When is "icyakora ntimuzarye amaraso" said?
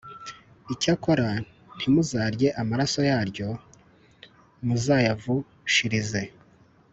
0.73-2.99